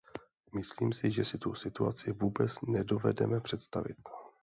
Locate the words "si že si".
0.93-1.37